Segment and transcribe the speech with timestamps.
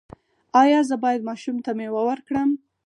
[0.61, 2.49] ایا زه باید ماشوم ته میوه ورکړم؟